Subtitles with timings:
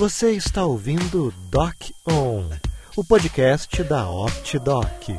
[0.00, 1.76] Você está ouvindo Doc
[2.08, 2.48] On,
[2.96, 5.10] o podcast da OptDoc.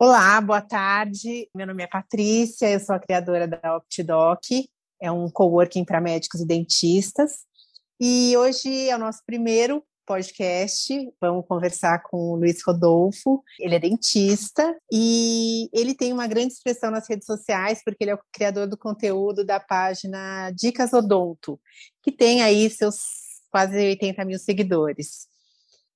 [0.00, 1.46] Olá, boa tarde.
[1.54, 4.66] Meu nome é Patrícia, eu sou a criadora da OptDoc,
[4.98, 7.40] é um coworking para médicos e dentistas.
[8.00, 10.92] E hoje é o nosso primeiro podcast.
[11.20, 13.42] Vamos conversar com o Luiz Rodolfo.
[13.58, 18.14] Ele é dentista e ele tem uma grande expressão nas redes sociais, porque ele é
[18.14, 21.60] o criador do conteúdo da página Dicas Odonto,
[22.02, 22.96] que tem aí seus
[23.50, 25.26] quase 80 mil seguidores.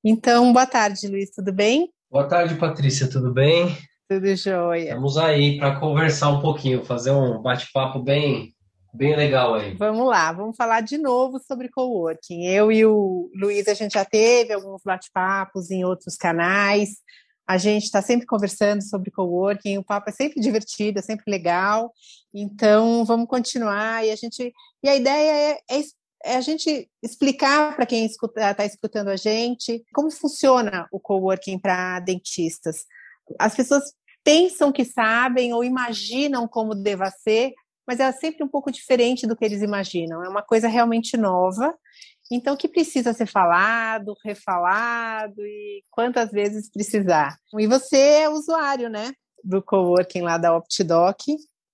[0.04, 1.90] Então, boa tarde, Luiz, tudo bem?
[2.10, 3.76] Boa tarde, Patrícia, tudo bem?
[4.08, 4.90] Tudo jóia.
[4.90, 8.55] Estamos aí para conversar um pouquinho, fazer um bate-papo bem
[8.96, 9.74] bem legal aí.
[9.74, 12.46] Vamos lá, vamos falar de novo sobre coworking.
[12.46, 16.98] Eu e o Luiz, a gente já teve alguns bate-papos em outros canais.
[17.46, 21.92] A gente está sempre conversando sobre coworking, o papo é sempre divertido, é sempre legal.
[22.34, 24.04] Então, vamos continuar.
[24.04, 25.82] E a gente e a ideia é, é,
[26.24, 32.00] é a gente explicar para quem está escutando a gente como funciona o coworking para
[32.00, 32.84] dentistas.
[33.38, 33.92] As pessoas
[34.24, 37.54] pensam que sabem ou imaginam como deva ser,
[37.86, 40.24] mas é sempre um pouco diferente do que eles imaginam.
[40.24, 41.74] É uma coisa realmente nova,
[42.30, 47.36] então que precisa ser falado, refalado e quantas vezes precisar.
[47.58, 49.12] E você é usuário, né,
[49.42, 51.24] do coworking lá da OptDoc.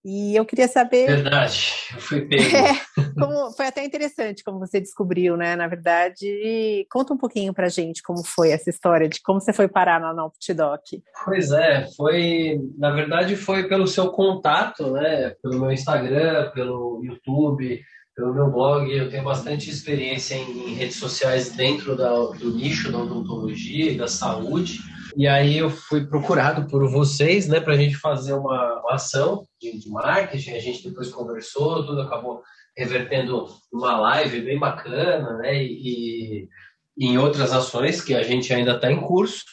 [0.05, 1.07] E eu queria saber.
[1.07, 2.43] Verdade, eu fui pego.
[2.53, 5.55] É, como, foi até interessante como você descobriu, né?
[5.55, 9.69] Na verdade, conta um pouquinho pra gente como foi essa história de como você foi
[9.69, 10.83] parar na Optidoc.
[11.25, 12.61] Pois é, foi.
[12.77, 15.35] Na verdade, foi pelo seu contato, né?
[15.43, 17.81] Pelo meu Instagram, pelo YouTube,
[18.17, 18.91] pelo meu blog.
[18.91, 23.97] Eu tenho bastante experiência em, em redes sociais dentro da, do nicho da odontologia e
[23.97, 24.81] da saúde.
[25.17, 29.47] E aí eu fui procurado por vocês, né, para a gente fazer uma, uma ação
[29.61, 30.53] de, de, marketing.
[30.53, 32.43] A gente depois conversou, tudo acabou
[32.77, 36.49] revertendo uma live bem bacana, né, e,
[36.97, 39.45] e em outras ações que a gente ainda está em curso.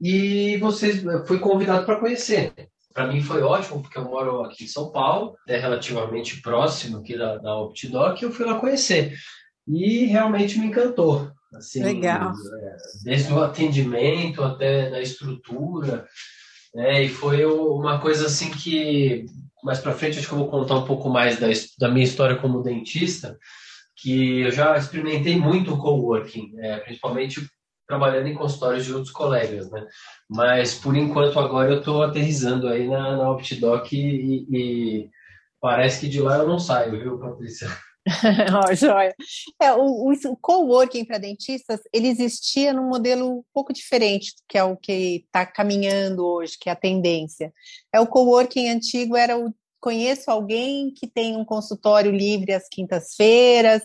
[0.00, 2.52] E vocês fui convidado para conhecer.
[2.92, 7.18] Para mim foi ótimo, porque eu moro aqui em São Paulo, é relativamente próximo aqui
[7.18, 9.16] da, da Optidoc, e eu fui lá conhecer.
[9.66, 11.32] E realmente me encantou.
[11.54, 12.32] Assim, Legal.
[12.32, 16.06] É, desde o atendimento até da estrutura.
[16.74, 17.04] Né?
[17.04, 19.26] E foi uma coisa assim que
[19.62, 21.46] mais para frente acho que eu vou contar um pouco mais da,
[21.78, 23.38] da minha história como dentista,
[23.96, 26.80] que eu já experimentei muito o coworking, né?
[26.80, 27.40] principalmente
[27.86, 29.86] trabalhando em consultórios de outros colegas, né?
[30.28, 35.10] Mas por enquanto agora eu estou aterrizando aí na, na Optidoc e, e,
[35.60, 37.68] parece que de lá eu não saio, viu, Patrícia?
[38.68, 39.14] oh, joia.
[39.60, 44.64] É, o, o coworking para dentistas, ele existia num modelo um pouco diferente, que é
[44.64, 47.52] o que está caminhando hoje, que é a tendência.
[47.92, 53.82] É o coworking antigo era o conheço alguém que tem um consultório livre às quintas-feiras,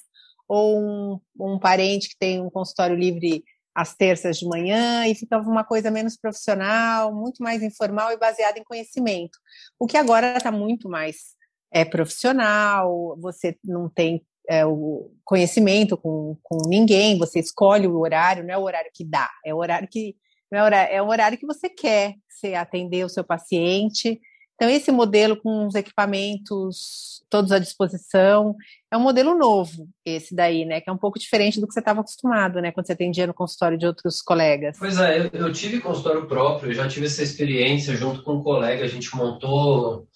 [0.47, 3.43] ou um, um parente que tem um consultório livre
[3.73, 8.59] às terças de manhã, e ficava uma coisa menos profissional, muito mais informal e baseada
[8.59, 9.37] em conhecimento.
[9.79, 11.38] O que agora está muito mais
[11.71, 18.43] é profissional, você não tem é, o conhecimento com, com ninguém, você escolhe o horário,
[18.43, 20.15] não é o horário que dá, é o horário que
[20.51, 24.19] não é, horário, é o horário que você quer você atender o seu paciente.
[24.55, 28.55] Então, esse modelo com os equipamentos todos à disposição,
[28.91, 30.81] é um modelo novo, esse daí, né?
[30.81, 32.71] Que é um pouco diferente do que você estava acostumado, né?
[32.71, 34.77] Quando você atendia no consultório de outros colegas.
[34.79, 38.83] Pois é, eu, eu tive consultório próprio, já tive essa experiência junto com um colega,
[38.83, 40.07] a gente montou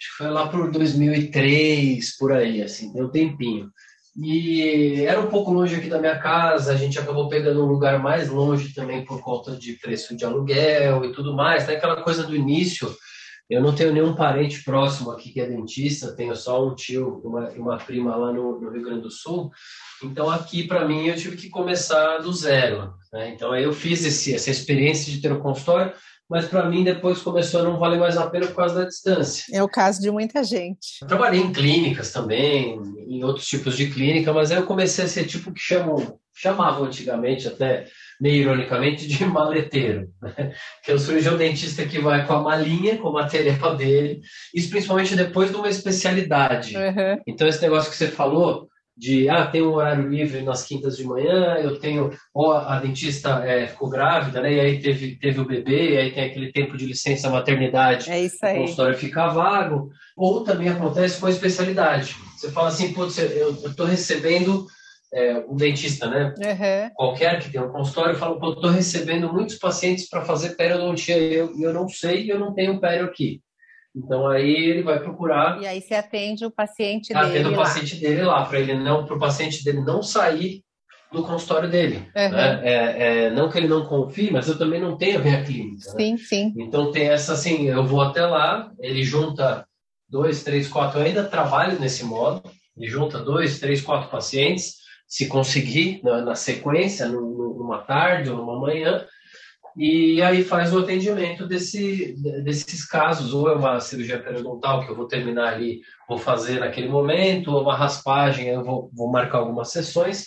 [0.00, 3.70] acho que foi lá por 2003, por aí, assim, deu um tempinho.
[4.16, 8.02] E era um pouco longe aqui da minha casa, a gente acabou pegando um lugar
[8.02, 11.66] mais longe também por conta de preço de aluguel e tudo mais.
[11.66, 11.74] Né?
[11.74, 12.92] Aquela coisa do início,
[13.48, 17.26] eu não tenho nenhum parente próximo aqui que é dentista, tenho só um tio e
[17.26, 19.50] uma, uma, prima lá no, no, Rio Grande do Sul.
[20.02, 22.94] Então aqui para mim eu tive que começar do zero.
[23.12, 23.30] Né?
[23.34, 25.92] Então aí eu fiz esse, essa experiência de ter um consultório,
[26.30, 29.44] mas para mim depois começou a não valer mais a pena por causa da distância.
[29.52, 31.00] É o caso de muita gente.
[31.02, 35.08] Eu trabalhei em clínicas também, em outros tipos de clínica, mas aí eu comecei a
[35.08, 37.86] ser tipo que chamam, chamavam antigamente até
[38.20, 40.54] meio ironicamente de maleteiro, né?
[40.84, 44.20] que é o cirurgião dentista que vai com a malinha, com o material dele,
[44.54, 46.76] isso principalmente depois de uma especialidade.
[46.76, 47.20] Uhum.
[47.26, 48.68] Então esse negócio que você falou
[49.00, 53.42] de ah, tem um horário livre nas quintas de manhã, eu tenho, ou a dentista
[53.46, 54.52] é, ficou grávida, né?
[54.52, 58.22] E aí teve, teve o bebê, e aí tem aquele tempo de licença maternidade, é
[58.22, 58.58] isso aí.
[58.58, 62.14] o consultório fica vago, ou também acontece com a especialidade.
[62.36, 64.66] Você fala assim, putz, eu estou recebendo
[65.14, 66.34] é, um dentista, né?
[66.36, 66.90] Uhum.
[66.94, 71.58] Qualquer que tenha um consultório, fala, pô, estou recebendo muitos pacientes para fazer periodontia, eu,
[71.58, 73.40] eu não sei, eu não tenho pério aqui.
[73.94, 75.60] Então aí ele vai procurar.
[75.60, 77.26] E aí você atende o paciente dele.
[77.26, 80.62] Atende o paciente dele lá, para ele não, para o paciente dele não sair
[81.12, 81.96] do consultório dele.
[81.96, 82.30] Uhum.
[82.30, 82.60] Né?
[82.62, 85.90] É, é, não que ele não confie, mas eu também não tenho a minha clínica.
[85.90, 86.18] Sim, né?
[86.18, 86.54] sim.
[86.56, 89.66] Então tem essa assim, eu vou até lá, ele junta
[90.08, 92.42] dois, três, quatro, eu ainda trabalho nesse modo,
[92.76, 94.76] ele junta dois, três, quatro pacientes,
[95.06, 99.04] se conseguir na, na sequência, numa tarde ou numa manhã,
[99.76, 104.96] e aí faz o atendimento desse, desses casos, ou é uma cirurgia periodontal que eu
[104.96, 109.70] vou terminar ali, vou fazer naquele momento, ou uma raspagem, eu vou, vou marcar algumas
[109.70, 110.26] sessões.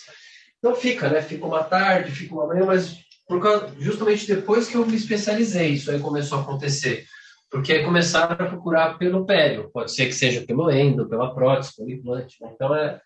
[0.58, 1.20] Então fica, né?
[1.20, 2.96] Fica uma tarde, fica uma manhã, mas
[3.40, 7.04] causa, justamente depois que eu me especializei, isso aí começou a acontecer.
[7.50, 11.90] Porque começaram a procurar pelo pério, pode ser que seja pelo endo, pela prótese, pelo
[11.90, 12.36] implante.
[12.40, 12.50] Né?
[12.52, 13.00] Então é,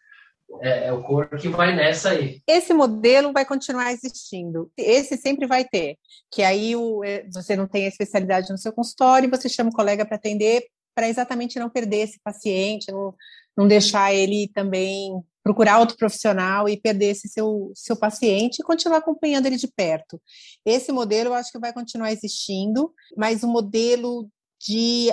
[0.60, 2.40] é, é, o corpo que vai nessa aí.
[2.46, 4.70] Esse modelo vai continuar existindo.
[4.76, 5.96] Esse sempre vai ter.
[6.30, 9.74] Que aí o, é, você não tem a especialidade no seu consultório, você chama o
[9.74, 13.14] colega para atender, para exatamente não perder esse paciente, não,
[13.56, 15.12] não deixar ele também
[15.42, 20.20] procurar outro profissional e perder esse seu, seu paciente e continuar acompanhando ele de perto.
[20.64, 24.28] Esse modelo eu acho que vai continuar existindo, mas o modelo
[24.60, 25.08] de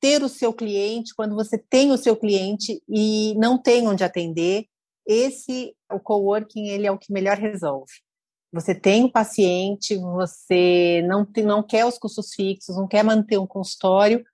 [0.00, 4.66] ter o seu cliente, quando você tem o seu cliente e não tem onde atender,
[5.10, 7.92] esse o coworking ele é o que melhor resolve.
[8.52, 13.38] Você tem o paciente, você não tem, não quer os custos fixos, não quer manter
[13.38, 14.24] um consultório,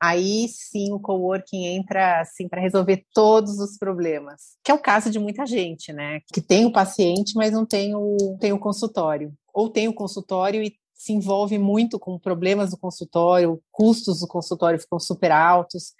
[0.00, 4.56] aí sim o coworking entra assim para resolver todos os problemas.
[4.64, 6.20] Que é o caso de muita gente, né?
[6.32, 9.32] Que tem o paciente, mas não tem o, tem o consultório.
[9.54, 14.80] Ou tem o consultório e se envolve muito com problemas do consultório, custos do consultório
[14.80, 15.92] ficam super altos.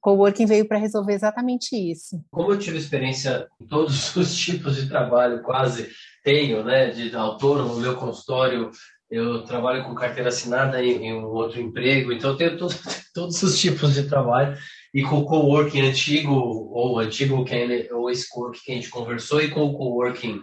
[0.00, 2.22] Coworking veio para resolver exatamente isso.
[2.30, 5.88] Como eu tive experiência em todos os tipos de trabalho, quase
[6.24, 8.70] tenho, né, de autônomo no meu consultório,
[9.10, 12.74] eu trabalho com carteira assinada em, em um outro emprego, então eu tenho todo,
[13.14, 14.56] todos os tipos de trabalho.
[14.92, 18.90] E com o coworking antigo, ou antigo, que é, ou esse coworking que a gente
[18.90, 20.42] conversou, e com o coworking,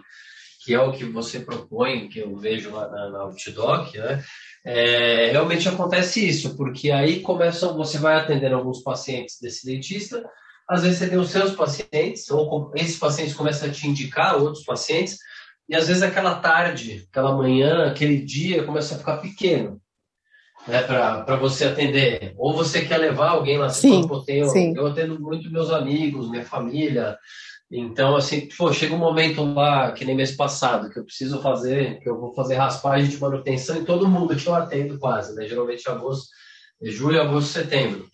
[0.64, 4.22] que é o que você propõe, que eu vejo lá na, na Outdoc, né?
[4.68, 10.28] É, realmente acontece isso, porque aí começam, você vai atendendo alguns pacientes desse dentista,
[10.68, 14.64] às vezes você tem os seus pacientes, ou esses pacientes começam a te indicar outros
[14.64, 15.18] pacientes,
[15.68, 19.80] e às vezes aquela tarde, aquela manhã, aquele dia começa a ficar pequeno
[20.66, 22.34] né, para você atender.
[22.36, 26.44] Ou você quer levar alguém lá, sim, eu, tenho, eu atendo muito meus amigos, minha
[26.44, 27.16] família,
[27.70, 31.98] então, assim, pô, chega um momento lá, que nem mês passado, que eu preciso fazer,
[32.00, 35.48] que eu vou fazer raspagem de manutenção em todo mundo que eu atendo quase, né?
[35.48, 36.28] Geralmente agosto,
[36.80, 38.06] julho, agosto, setembro.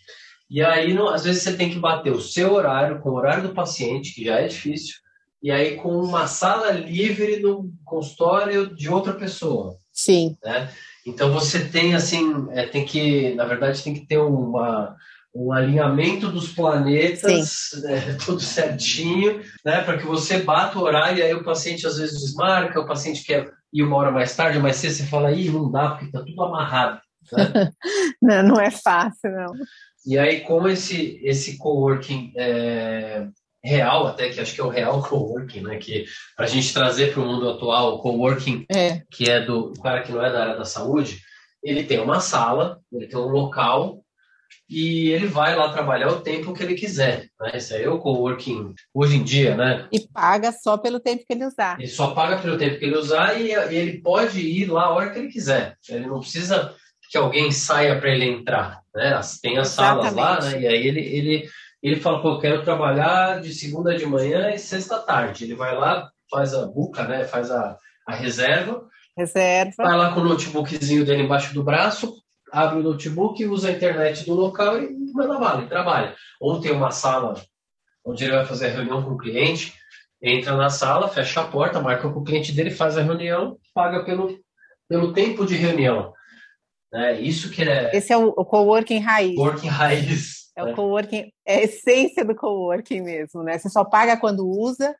[0.48, 3.46] E aí, não, às vezes, você tem que bater o seu horário com o horário
[3.46, 4.94] do paciente, que já é difícil,
[5.42, 9.76] e aí com uma sala livre no consultório de outra pessoa.
[9.92, 10.36] Sim.
[10.42, 10.70] Né?
[11.06, 14.96] Então, você tem, assim, é, tem que, na verdade, tem que ter uma
[15.34, 21.22] um alinhamento dos planetas, né, tudo certinho, né, para que você bata o horário e
[21.22, 24.76] aí o paciente às vezes desmarca, o paciente quer ir uma hora mais tarde, mais
[24.76, 27.00] cedo, você fala, ih, não dá, porque está tudo amarrado.
[27.32, 27.70] Né?
[28.20, 29.52] não, não é fácil, não.
[30.04, 33.26] E aí, como esse, esse coworking é,
[33.64, 36.04] real, até que acho que é o real coworking, né, que
[36.36, 39.00] para a gente trazer para o mundo atual, o coworking, é.
[39.10, 41.20] que é do cara que não é da área da saúde,
[41.62, 44.01] ele tem uma sala, ele tem um local
[44.68, 47.28] e ele vai lá trabalhar o tempo que ele quiser.
[47.40, 47.52] Né?
[47.54, 49.86] Esse aí é o coworking hoje em dia, né?
[49.92, 51.78] E paga só pelo tempo que ele usar.
[51.78, 54.90] Ele só paga pelo tempo que ele usar e, e ele pode ir lá a
[54.90, 55.76] hora que ele quiser.
[55.88, 56.74] Ele não precisa
[57.10, 58.80] que alguém saia para ele entrar.
[58.94, 59.20] Né?
[59.42, 59.74] Tem as Exatamente.
[59.74, 60.62] salas lá, né?
[60.62, 61.48] E aí ele, ele,
[61.82, 65.44] ele fala, pô, eu quero trabalhar de segunda de manhã e sexta tarde.
[65.44, 67.24] Ele vai lá, faz a buca, né?
[67.24, 67.76] Faz a,
[68.08, 68.86] a reserva.
[69.16, 69.74] Reserva.
[69.76, 72.21] Vai lá com o notebookzinho dele embaixo do braço,
[72.52, 76.14] abre o notebook, usa a internet do local e manda bala, e trabalha.
[76.38, 77.34] Ou tem uma sala
[78.04, 79.72] onde ele vai fazer a reunião com o cliente,
[80.20, 84.04] entra na sala, fecha a porta, marca com o cliente dele, faz a reunião, paga
[84.04, 84.38] pelo,
[84.88, 86.12] pelo tempo de reunião.
[86.92, 87.96] É isso que é.
[87.96, 89.34] Esse é o, o coworking raiz.
[89.34, 90.42] Coworking raiz.
[90.54, 90.72] É né?
[90.72, 93.56] o coworking, é a essência do coworking mesmo, né?
[93.58, 94.94] Você só paga quando usa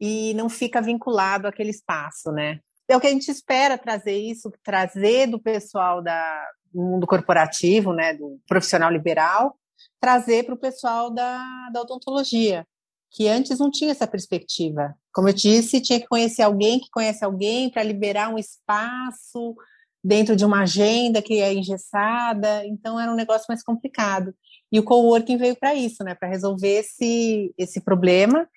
[0.00, 2.60] e não fica vinculado àquele espaço, né?
[2.88, 7.92] É o que a gente espera trazer isso, trazer do pessoal da, do mundo corporativo,
[7.92, 9.56] né, do profissional liberal,
[10.00, 12.66] trazer para o pessoal da, da odontologia,
[13.10, 14.94] que antes não tinha essa perspectiva.
[15.12, 19.54] Como eu disse, tinha que conhecer alguém que conhece alguém para liberar um espaço
[20.02, 24.34] dentro de uma agenda que é engessada, então era um negócio mais complicado.
[24.70, 28.48] E o coworking veio para isso, né, para resolver esse, esse problema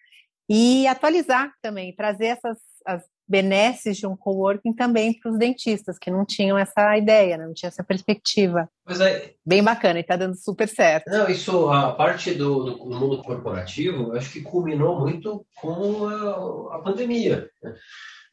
[0.49, 6.09] e atualizar também, trazer essas as benesses de um coworking também para os dentistas, que
[6.09, 7.45] não tinham essa ideia, né?
[7.45, 8.69] não tinha essa perspectiva.
[8.85, 9.33] Mas é...
[9.45, 11.09] Bem bacana, e está dando super certo.
[11.09, 16.79] Não, isso, a parte do, do, mundo corporativo, acho que culminou muito com a, a
[16.79, 17.49] pandemia.
[17.61, 17.75] Né?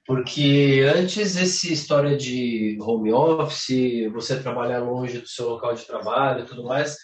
[0.06, 6.44] Porque antes essa história de home office, você trabalhar longe do seu local de trabalho
[6.44, 6.96] e tudo mais,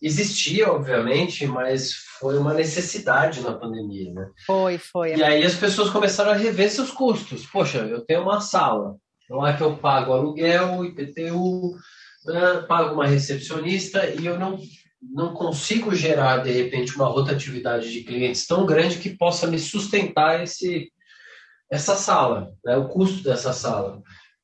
[0.00, 4.28] existia, obviamente, mas foi uma necessidade na pandemia, né?
[4.46, 5.14] Foi, foi.
[5.14, 7.46] E aí as pessoas começaram a rever seus custos.
[7.46, 8.96] Poxa, eu tenho uma sala,
[9.28, 11.76] não é que eu pago aluguel, IPTU,
[12.24, 14.58] né, pago uma recepcionista e eu não,
[15.02, 20.42] não consigo gerar, de repente, uma rotatividade de clientes tão grande que possa me sustentar
[20.42, 20.90] esse,
[21.70, 24.00] essa sala, né, o custo dessa sala.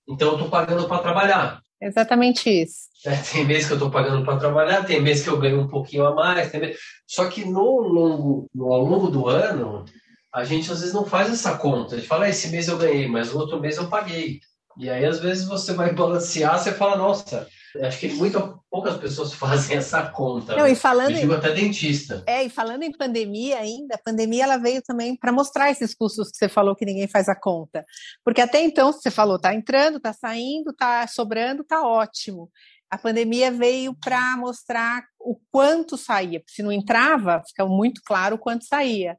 [0.09, 1.62] Então, eu estou pagando para trabalhar.
[1.83, 2.83] Exatamente isso.
[3.05, 5.69] É, tem mês que eu estou pagando para trabalhar, tem mês que eu ganho um
[5.69, 6.53] pouquinho a mais.
[6.53, 6.79] Mês...
[7.07, 9.85] Só que no longo, no, ao longo do ano,
[10.33, 11.97] a gente às vezes não faz essa conta.
[11.97, 14.41] A gente fala, ah, esse mês eu ganhei, mas o outro mês eu paguei.
[14.79, 17.47] E aí, às vezes, você vai balancear, você fala, nossa,
[17.83, 20.57] acho que muito poucas pessoas fazem essa conta.
[20.57, 22.25] Não, e falando eu digo em, até dentista.
[22.27, 26.31] É, e falando em pandemia ainda, a pandemia ela veio também para mostrar esses custos
[26.31, 27.85] que você falou que ninguém faz a conta.
[28.25, 32.51] Porque até então, você falou, tá entrando, tá saindo, tá sobrando, tá ótimo.
[32.91, 36.43] A pandemia veio para mostrar o quanto saía.
[36.47, 39.17] Se não entrava, fica muito claro o quanto saía.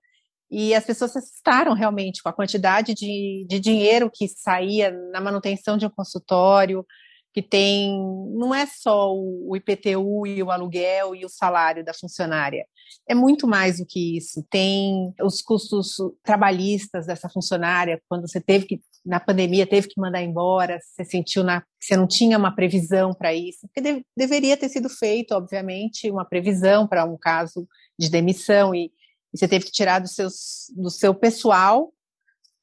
[0.50, 5.20] E as pessoas se assustaram realmente com a quantidade de, de dinheiro que saía na
[5.20, 6.86] manutenção de um consultório,
[7.34, 7.98] que tem
[8.36, 12.66] não é só o IPTU e o aluguel e o salário da funcionária.
[13.08, 14.46] É muito mais do que isso.
[14.50, 20.22] Tem os custos trabalhistas dessa funcionária, quando você teve que na pandemia teve que mandar
[20.22, 24.56] embora, você sentiu na, que você não tinha uma previsão para isso, porque de, deveria
[24.56, 27.68] ter sido feito, obviamente, uma previsão para um caso
[28.00, 28.86] de demissão e,
[29.34, 31.93] e, você teve que tirar do, seus, do seu pessoal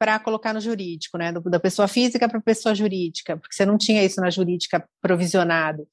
[0.00, 1.30] para colocar no jurídico, né?
[1.30, 5.86] Da pessoa física para pessoa jurídica, porque você não tinha isso na jurídica provisionado.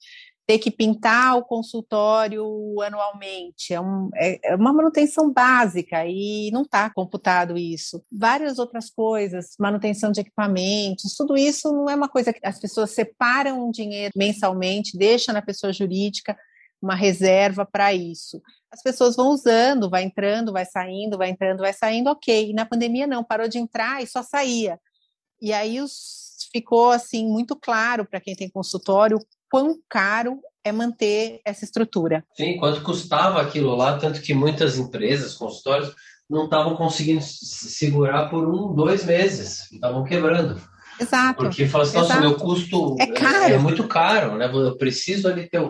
[0.48, 2.42] Ter que pintar o consultório
[2.82, 8.02] anualmente é, um, é, é uma manutenção básica e não está computado isso.
[8.10, 12.92] Várias outras coisas, manutenção de equipamentos, tudo isso não é uma coisa que as pessoas
[12.92, 16.34] separam dinheiro mensalmente, deixam na pessoa jurídica
[16.82, 18.42] uma reserva para isso
[18.72, 22.50] as pessoas vão usando, vai entrando, vai saindo, vai entrando, vai saindo, ok.
[22.50, 24.80] E na pandemia não, parou de entrar e só saía.
[25.42, 29.20] E aí os, ficou assim muito claro para quem tem consultório
[29.50, 32.26] quão caro é manter essa estrutura.
[32.36, 35.96] Sim, quanto custava aquilo lá, tanto que muitas empresas, consultórios,
[36.30, 40.62] não estavam conseguindo segurar por um, dois meses, estavam quebrando.
[41.00, 41.44] Exato.
[41.44, 43.54] Porque fala assim, nossa, meu custo é, caro.
[43.54, 44.52] é, muito caro, né?
[44.52, 45.62] Eu preciso ali ter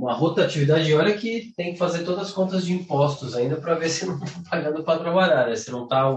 [0.00, 0.90] uma rotatividade.
[0.90, 4.06] E olha que tem que fazer todas as contas de impostos ainda para ver se
[4.06, 5.54] não está pagando para trabalhar, né?
[5.54, 6.10] se não está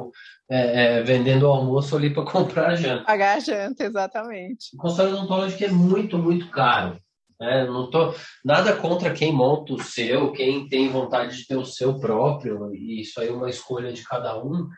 [0.49, 3.03] é, é, vendendo o almoço ali para comprar a janta.
[3.03, 4.73] Pagar a janta, exatamente.
[4.73, 6.97] O consultório odontológico é muito, muito caro.
[7.39, 7.65] Né?
[7.65, 8.13] Não tô
[8.43, 13.01] nada contra quem monta o seu, quem tem vontade de ter o seu próprio, e
[13.01, 14.69] isso aí é uma escolha de cada um.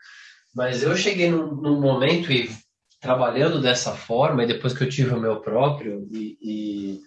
[0.54, 2.50] Mas eu cheguei num, num momento e
[3.00, 7.00] trabalhando dessa forma, e depois que eu tive o meu próprio, e, e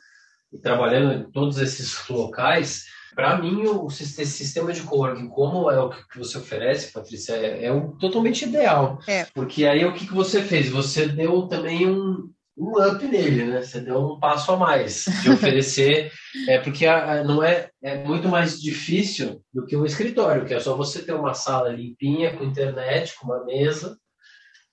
[0.52, 5.90] e trabalhando em todos esses locais, para mim, o, sistema de coworking, como é o
[5.90, 9.00] que você oferece, Patrícia, é, é um, totalmente ideal.
[9.08, 9.26] É.
[9.34, 10.70] Porque aí o que, que você fez?
[10.70, 13.62] Você deu também um, um up nele, né?
[13.62, 16.12] Você deu um passo a mais de oferecer,
[16.48, 20.54] é porque a, a, não é, é muito mais difícil do que um escritório, que
[20.54, 23.98] é só você ter uma sala limpinha, com internet, com uma mesa,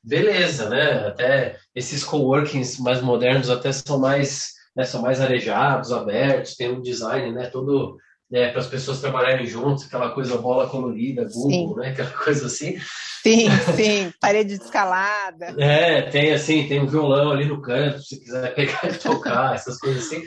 [0.05, 1.09] beleza, né?
[1.09, 6.83] Até esses coworkings mais modernos até são mais né, são mais arejados, abertos, tem um
[6.83, 7.97] design né, todo
[8.31, 11.81] né, para as pessoas trabalharem juntos, aquela coisa bola colorida, Google, sim.
[11.81, 12.79] né, aquela coisa assim.
[13.23, 15.55] Sim, sim, parede de escalada.
[15.59, 19.79] É, tem assim, tem um violão ali no canto, se quiser pegar e tocar, essas
[19.79, 20.23] coisas assim.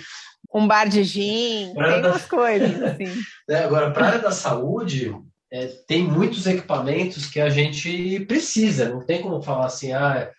[0.54, 2.10] Um bar de gin, pra tem da...
[2.10, 3.14] umas coisas assim.
[3.50, 5.16] É, agora, para a área da saúde,
[5.52, 10.32] é, tem muitos equipamentos que a gente precisa, não tem como falar assim, ah,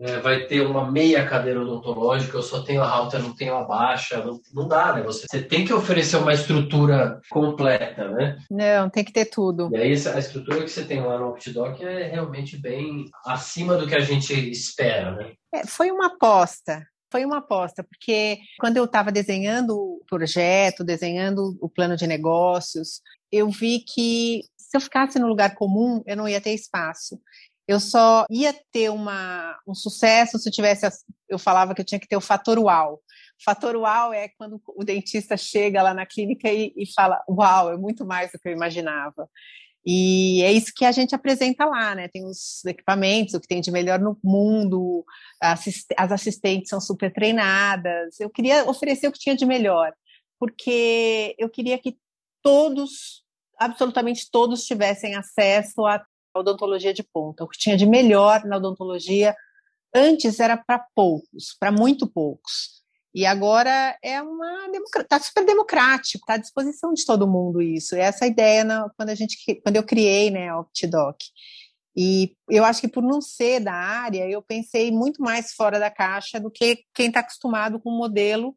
[0.00, 3.64] é, vai ter uma meia cadeira odontológica, eu só tenho a alta, não tenho a
[3.64, 5.02] baixa, não, não dá, né?
[5.02, 8.38] Você, você, tem que oferecer uma estrutura completa, né?
[8.50, 9.68] Não, tem que ter tudo.
[9.72, 13.86] E aí a estrutura que você tem lá no OptiDoc é realmente bem acima do
[13.86, 15.32] que a gente espera, né?
[15.52, 16.86] É, foi uma aposta.
[17.10, 23.00] Foi uma aposta, porque quando eu estava desenhando o projeto, desenhando o plano de negócios,
[23.32, 27.18] eu vi que se eu ficasse no lugar comum, eu não ia ter espaço.
[27.68, 30.88] Eu só ia ter uma, um sucesso se eu tivesse.
[31.28, 33.02] Eu falava que eu tinha que ter o fator uau.
[33.44, 37.76] Fator uau é quando o dentista chega lá na clínica e, e fala: Uau, é
[37.76, 39.28] muito mais do que eu imaginava.
[39.84, 42.08] E é isso que a gente apresenta lá, né?
[42.08, 45.04] Tem os equipamentos, o que tem de melhor no mundo,
[45.40, 48.18] as assistentes são super treinadas.
[48.18, 49.92] Eu queria oferecer o que tinha de melhor,
[50.38, 51.96] porque eu queria que
[52.42, 53.24] todos,
[53.58, 56.02] absolutamente todos, tivessem acesso à
[56.34, 57.44] odontologia de ponta.
[57.44, 59.34] O que tinha de melhor na odontologia
[59.94, 62.78] antes era para poucos, para muito poucos.
[63.14, 64.68] E agora é uma
[64.98, 67.96] está super democrático, está à disposição de todo mundo isso.
[67.96, 71.16] E essa ideia na, quando a gente quando eu criei, né, a OptiDoc.
[71.96, 75.90] E eu acho que por não ser da área, eu pensei muito mais fora da
[75.90, 78.54] caixa do que quem está acostumado com o modelo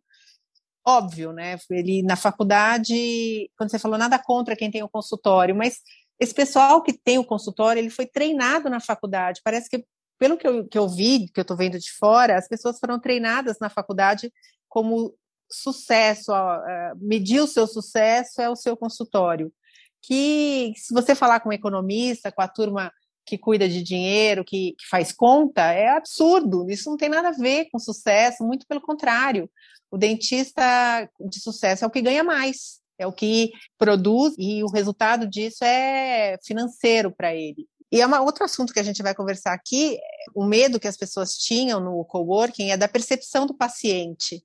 [0.86, 1.58] óbvio, né?
[1.70, 5.80] Ele na faculdade, quando você falou nada contra quem tem o consultório, mas
[6.22, 9.42] esse pessoal que tem o consultório, ele foi treinado na faculdade.
[9.44, 9.84] Parece que
[10.20, 13.00] pelo que eu, que eu vi, que eu estou vendo de fora, as pessoas foram
[13.00, 14.32] treinadas na faculdade
[14.70, 15.16] como
[15.52, 19.52] sucesso, ó, é, medir o seu sucesso é o seu consultório.
[20.00, 22.94] Que se você falar com um economista, com a turma
[23.26, 26.70] que cuida de dinheiro, que, que, faz conta, é absurdo.
[26.70, 29.50] Isso não tem nada a ver com sucesso, muito pelo contrário.
[29.90, 34.72] O dentista de sucesso é o que ganha mais, é o que produz e o
[34.72, 37.68] resultado disso é financeiro para ele.
[37.92, 40.00] E é uma, outro assunto que a gente vai conversar aqui,
[40.34, 44.42] o medo que as pessoas tinham no coworking é da percepção do paciente.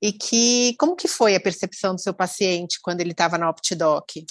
[0.00, 4.24] E que como que foi a percepção do seu paciente quando ele estava na OptiDoc?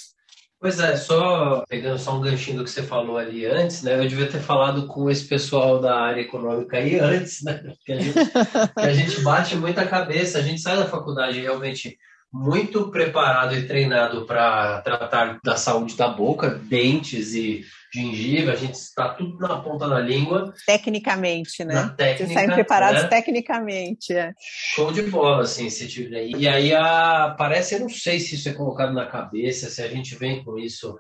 [0.60, 3.96] Pois é, só pegando só um ganchinho do que você falou ali antes, né?
[3.96, 7.54] Eu devia ter falado com esse pessoal da área econômica aí antes, né?
[7.54, 8.18] Porque a gente,
[8.76, 11.96] a gente bate muita cabeça, a gente sai da faculdade realmente
[12.32, 18.76] muito preparado e treinado para tratar da saúde da boca, dentes e gengiva, a gente
[18.76, 20.54] está tudo na ponta da língua.
[20.66, 21.74] Tecnicamente, né?
[21.74, 23.08] Na técnica, Vocês saem preparados né?
[23.08, 24.14] tecnicamente.
[24.14, 24.34] É.
[24.76, 26.28] Show de bola, assim, se tiver.
[26.28, 29.88] E aí a, parece, eu não sei se isso é colocado na cabeça, se a
[29.88, 30.98] gente vem com isso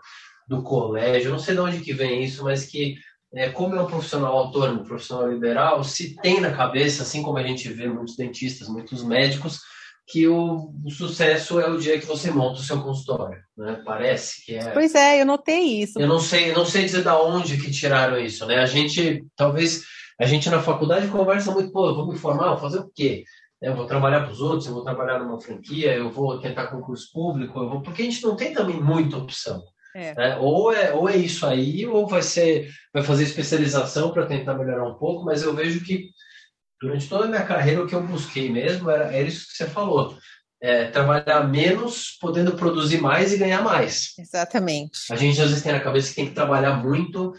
[0.48, 2.96] do colégio, eu não sei de onde que vem isso, mas que
[3.34, 7.38] é, como é um profissional autônomo, um profissional liberal, se tem na cabeça, assim como
[7.38, 9.60] a gente vê muitos dentistas, muitos médicos,
[10.08, 13.82] que o, o, sucesso é o dia que você monta o seu consultório, né?
[13.86, 14.70] Parece que é.
[14.72, 16.00] Pois é, eu notei isso.
[16.00, 18.60] Eu não sei, não sei dizer da onde que tiraram isso, né?
[18.60, 19.84] A gente, talvez,
[20.18, 23.26] a gente na faculdade conversa muito, pô, eu vou me formar, vou fazer o quê?
[23.62, 27.12] Eu vou trabalhar para os outros, eu vou trabalhar numa franquia, eu vou tentar concurso
[27.12, 27.82] público, eu vou...
[27.82, 29.62] porque a gente não tem também muita opção.
[29.94, 30.14] É.
[30.14, 30.38] Né?
[30.38, 34.88] Ou, é, ou é isso aí, ou vai ser, vai fazer especialização para tentar melhorar
[34.88, 36.12] um pouco, mas eu vejo que
[36.80, 39.66] durante toda a minha carreira, o que eu busquei mesmo era, era isso que você
[39.66, 40.18] falou.
[40.60, 44.14] É, trabalhar menos, podendo produzir mais e ganhar mais.
[44.18, 45.12] Exatamente.
[45.12, 47.34] A gente às vezes tem na cabeça que tem que trabalhar muito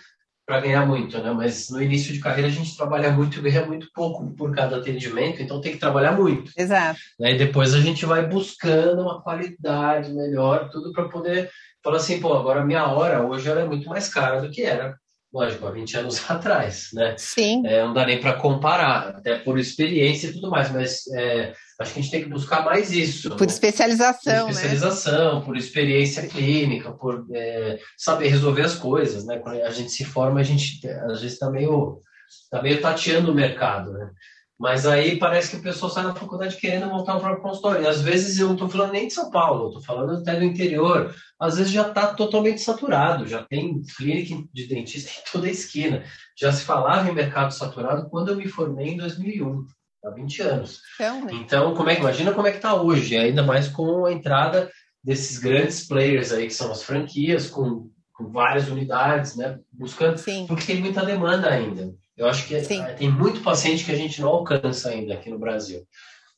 [0.46, 1.31] para ganhar muito, né?
[1.31, 4.79] Mas no início de carreira a gente trabalha muito e ganha muito pouco por cada
[4.79, 6.51] atendimento, então tem que trabalhar muito.
[6.57, 6.98] Exato.
[7.20, 7.33] Né?
[7.33, 11.51] E depois a gente vai buscando uma qualidade melhor, tudo para poder
[11.85, 14.62] falar assim, pô, agora a minha hora hoje ela é muito mais cara do que
[14.62, 14.96] era
[15.33, 17.14] lógico, há 20 anos atrás, né?
[17.19, 17.67] Sim.
[17.67, 21.93] É, não dá nem para comparar, até por experiência e tudo mais, mas é, acho
[21.93, 23.37] que a gente tem que buscar mais isso.
[23.37, 25.45] Por especialização, Por especialização, né?
[25.45, 29.38] por experiência clínica, por é, saber resolver as coisas, né?
[29.38, 32.03] Quando a gente se forma, a gente às vezes está meio,
[32.51, 34.11] tá meio tateando o mercado, né?
[34.59, 37.85] Mas aí parece que o pessoal sai da faculdade querendo montar um próprio consultório.
[37.85, 40.44] E às vezes eu não estou falando nem de São Paulo, estou falando até do
[40.44, 41.14] interior.
[41.38, 46.03] Às vezes já está totalmente saturado, já tem clínica de dentista em toda a esquina.
[46.37, 49.64] Já se falava em mercado saturado quando eu me formei em 2001,
[50.05, 50.81] há 20 anos.
[50.97, 54.68] Então, então como é imagina como é que está hoje, ainda mais com a entrada
[55.05, 60.47] desses grandes players aí que são as franquias com, com várias unidades, né, buscando, Sim.
[60.49, 61.94] porque tem muita demanda ainda.
[62.18, 62.85] Eu acho que Sim.
[62.98, 65.87] tem muito paciente que a gente não alcança ainda aqui no Brasil.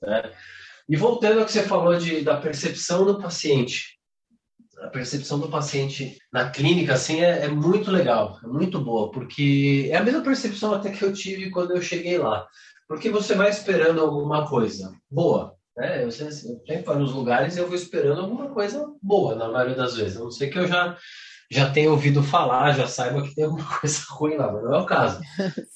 [0.03, 0.31] Né?
[0.87, 3.99] E voltando ao que você falou de, da percepção do paciente,
[4.79, 9.89] a percepção do paciente na clínica assim é, é, muito legal, é muito boa, porque
[9.91, 12.47] é a mesma percepção até que eu tive quando eu cheguei lá.
[12.87, 16.05] Porque você vai esperando alguma coisa boa, né?
[16.05, 19.97] Eu sempre vou nos lugares e eu vou esperando alguma coisa boa na maioria das
[19.97, 20.17] vezes.
[20.17, 20.97] A não sei que eu já
[21.51, 24.79] já tenha ouvido falar, já saiba que tem alguma coisa ruim lá, mas não é
[24.79, 25.21] o caso.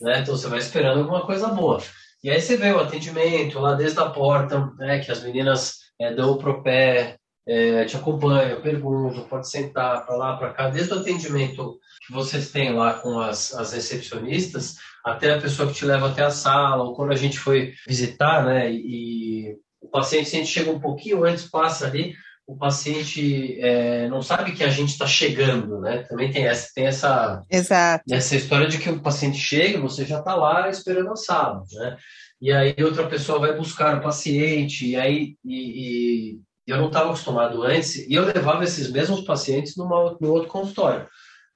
[0.00, 0.20] né?
[0.20, 1.82] Então você vai esperando alguma coisa boa.
[2.22, 6.14] E aí você vê o atendimento lá desde a porta, né, que as meninas é,
[6.14, 11.00] dão pro pé, é, te acompanham, perguntam, pode sentar para lá, para cá, desde o
[11.00, 16.08] atendimento que vocês têm lá com as, as recepcionistas, até a pessoa que te leva
[16.08, 20.38] até a sala, ou quando a gente foi visitar, né, e o paciente, se a
[20.38, 22.14] gente chega um pouquinho antes, passa ali,
[22.46, 26.02] o paciente é, não sabe que a gente está chegando, né?
[26.02, 28.04] Também tem essa, tem essa, Exato.
[28.10, 31.96] essa história de que o paciente chega, você já está lá esperando a sala, né?
[32.40, 36.88] E aí outra pessoa vai buscar o paciente, e aí e, e E eu não
[36.88, 41.08] estava acostumado antes, e eu levava esses mesmos pacientes numa, no outro consultório.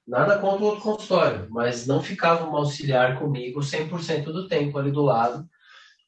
[0.07, 4.91] Nada contra o outro consultório, mas não ficava um auxiliar comigo 100% do tempo ali
[4.91, 5.47] do lado,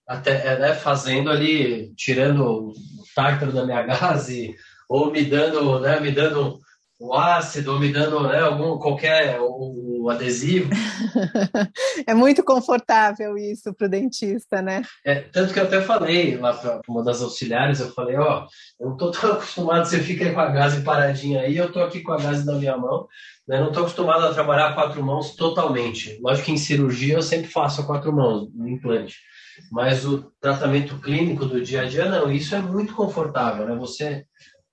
[0.08, 2.74] até é, né, fazendo ali, tirando o
[3.16, 4.56] tártaro da minha gase,
[4.92, 6.60] ou me dando, né, me dando
[7.00, 10.70] o ácido, ou me dando né, algum, qualquer o, o adesivo.
[12.06, 14.84] é muito confortável isso para o dentista, né?
[15.06, 18.46] É, tanto que eu até falei lá para uma das auxiliares, eu falei, ó,
[18.78, 22.02] eu não estou tão acostumado, você fica com a gase paradinha aí, eu estou aqui
[22.02, 23.08] com a gase na minha mão,
[23.48, 26.20] né, não estou acostumado a trabalhar a quatro mãos totalmente.
[26.22, 29.16] Lógico que em cirurgia eu sempre faço a quatro mãos, no implante.
[29.72, 33.76] Mas o tratamento clínico do dia a dia, não, isso é muito confortável, né?
[33.76, 34.26] Você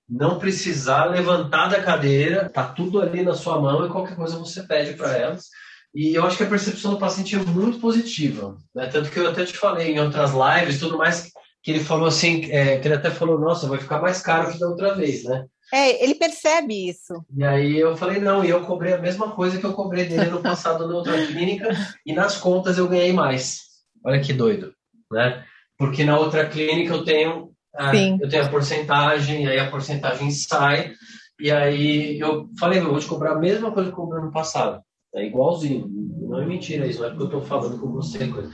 [0.09, 4.63] não precisar levantar da cadeira, tá tudo ali na sua mão e qualquer coisa você
[4.63, 5.45] pede para elas.
[5.93, 8.87] E eu acho que a percepção do paciente é muito positiva, né?
[8.87, 12.49] Tanto que eu até te falei em outras lives, tudo mais que ele falou assim,
[12.51, 15.45] é, que ele até falou, nossa, vai ficar mais caro que da outra vez, né?
[15.73, 17.13] É, ele percebe isso.
[17.35, 20.31] E aí eu falei, não, e eu cobrei a mesma coisa que eu cobrei dele
[20.31, 21.69] no passado na outra clínica,
[22.05, 23.61] e nas contas eu ganhei mais.
[24.03, 24.73] Olha que doido,
[25.11, 25.43] né?
[25.77, 30.93] Porque na outra clínica eu tenho ah, eu tenho a porcentagem, aí a porcentagem sai,
[31.39, 34.31] e aí eu falei, eu vou te cobrar a mesma coisa que eu cobrei no
[34.31, 34.81] passado.
[35.15, 35.87] É igualzinho.
[35.87, 38.27] Não é mentira isso, não é porque eu estou falando com você.
[38.27, 38.51] Coisa.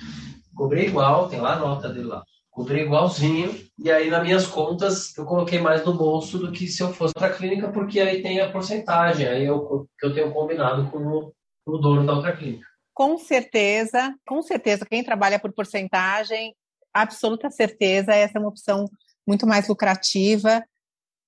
[0.56, 2.24] Cobrei igual, tem lá a nota dele lá.
[2.50, 6.82] Cobrei igualzinho, e aí nas minhas contas eu coloquei mais no bolso do que se
[6.82, 10.32] eu fosse para a clínica, porque aí tem a porcentagem, aí eu, que eu tenho
[10.32, 11.34] combinado com o,
[11.66, 12.66] com o dono da outra clínica.
[12.94, 16.56] Com certeza, com certeza, quem trabalha por porcentagem,
[16.94, 18.86] absoluta certeza, essa é uma opção
[19.28, 20.64] muito mais lucrativa,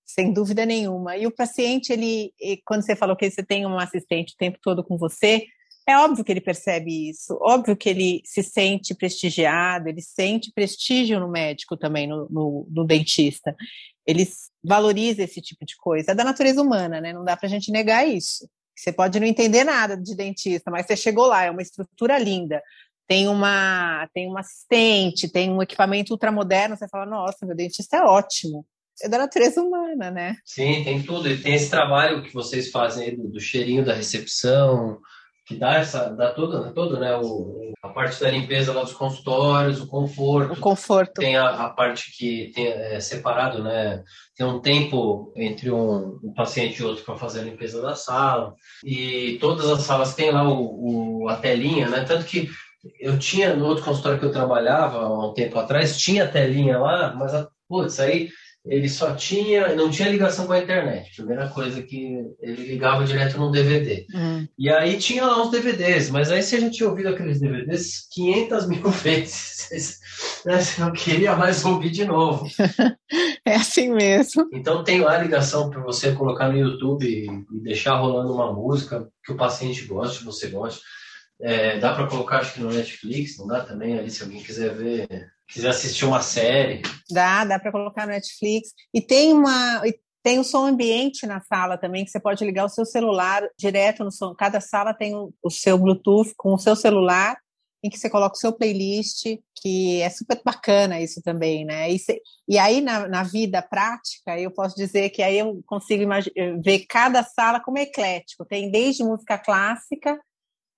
[0.06, 1.18] sem dúvida nenhuma.
[1.18, 2.34] E o paciente, ele,
[2.66, 5.46] quando você falou que você tem um assistente o tempo todo com você,
[5.88, 11.20] é óbvio que ele percebe isso, óbvio que ele se sente prestigiado, ele sente prestígio
[11.20, 13.56] no médico também, no, no, no dentista.
[14.06, 14.28] Ele
[14.64, 16.12] valoriza esse tipo de coisa.
[16.12, 17.14] É da natureza humana, né?
[17.14, 18.50] Não dá para a gente negar isso.
[18.76, 22.62] Você pode não entender nada de dentista, mas você chegou lá, é uma estrutura linda
[23.08, 28.04] tem uma, tem uma assistente, tem um equipamento ultramoderno, você fala, nossa, meu dentista é
[28.04, 28.66] ótimo.
[29.02, 30.36] É da natureza humana, né?
[30.44, 31.30] Sim, tem tudo.
[31.30, 35.00] E tem esse trabalho que vocês fazem do, do cheirinho da recepção,
[35.46, 37.16] que dá essa, dá tudo, todo, né?
[37.16, 40.54] O, a parte da limpeza lá dos consultórios, o conforto.
[40.54, 41.22] O conforto.
[41.22, 44.04] Tem a, a parte que tem, é separado, né?
[44.36, 48.56] Tem um tempo entre um, um paciente e outro para fazer a limpeza da sala.
[48.84, 52.04] E todas as salas têm lá o, o, a telinha, né?
[52.04, 52.50] Tanto que
[53.00, 57.14] eu tinha no outro consultório que eu trabalhava há um tempo atrás, tinha telinha lá,
[57.16, 58.30] mas a, putz, aí
[58.70, 61.16] ele só tinha, não tinha ligação com a internet.
[61.16, 64.06] Primeira coisa que ele ligava direto num DVD.
[64.14, 64.48] Uhum.
[64.58, 68.68] E aí tinha lá uns DVDs, mas aí a gente tinha ouvido aqueles DVDs 500
[68.68, 70.00] mil vezes,
[70.46, 72.46] né, você não queria mais ouvir de novo.
[73.46, 74.48] é assim mesmo.
[74.52, 77.30] Então tem lá a ligação para você colocar no YouTube e
[77.62, 80.82] deixar rolando uma música que o paciente goste, você goste.
[81.40, 84.74] É, dá para colocar, acho que no Netflix, não dá também ali, se alguém quiser
[84.74, 86.82] ver, quiser assistir uma série.
[87.10, 88.70] Dá, dá para colocar no Netflix.
[88.94, 89.82] E tem uma.
[90.24, 94.04] Tem o som ambiente na sala também, que você pode ligar o seu celular direto
[94.04, 94.36] no som.
[94.36, 97.38] Cada sala tem o, seu Bluetooth com o seu celular,
[97.82, 99.24] em que você coloca o seu playlist,
[99.62, 101.90] que é super bacana isso também, né?
[101.90, 101.98] E,
[102.46, 106.04] e aí, na, na, vida prática, eu posso dizer que aí eu consigo
[106.62, 108.44] ver cada sala como eclético.
[108.44, 110.20] Tem desde música clássica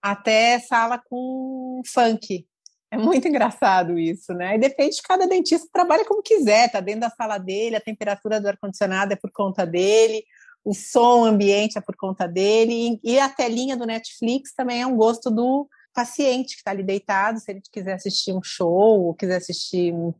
[0.02, 2.48] até sala com funk.
[2.92, 4.56] É muito engraçado isso, né?
[4.56, 8.42] E depende de cada dentista trabalha como quiser, tá dentro da sala dele, a temperatura
[8.42, 10.24] do ar-condicionado é por conta dele,
[10.66, 14.96] o som ambiente é por conta dele, e a telinha do Netflix também é um
[14.96, 19.38] gosto do paciente que está ali deitado, se ele quiser assistir um show, ou quiser
[19.38, 20.14] assistir um,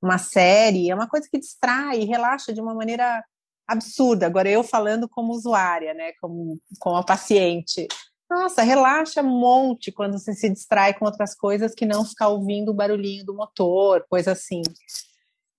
[0.00, 3.22] uma série, é uma coisa que distrai e relaxa de uma maneira
[3.66, 4.26] absurda.
[4.26, 7.88] Agora, eu falando como usuária, né, como, como a paciente,
[8.28, 12.70] nossa, relaxa um monte quando você se distrai com outras coisas que não ficar ouvindo
[12.70, 14.62] o barulhinho do motor, coisa assim.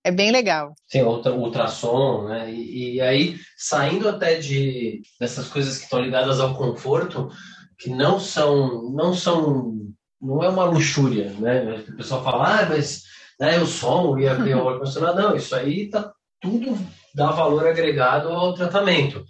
[0.03, 0.73] É bem legal.
[0.89, 2.51] Tem outra ultrassom, né?
[2.51, 7.29] E, e, aí, saindo até de dessas coisas que estão ligadas ao conforto,
[7.77, 9.73] que não são, não são,
[10.21, 11.83] não é uma luxúria, né?
[11.89, 13.03] O pessoal fala, ah, mas
[13.39, 16.77] né, o som e o ar-condicionado, não, isso aí tá tudo
[17.17, 19.25] dá valor agregado ao tratamento.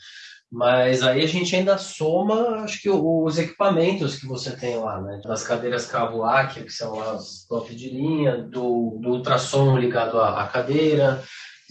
[0.50, 5.20] Mas aí a gente ainda soma, acho que os equipamentos que você tem lá, né?
[5.26, 10.48] Das cadeiras Cavoac, que são as top de linha, do, do ultrassom ligado à, à
[10.48, 11.22] cadeira,